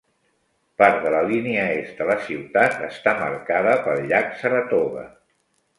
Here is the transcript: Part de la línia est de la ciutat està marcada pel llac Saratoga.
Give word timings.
Part 0.81 0.97
de 1.03 1.11
la 1.15 1.19
línia 1.33 1.67
est 1.75 2.01
de 2.01 2.09
la 2.13 2.17
ciutat 2.31 2.81
està 2.89 3.17
marcada 3.23 3.79
pel 3.87 4.05
llac 4.15 4.37
Saratoga. 4.43 5.11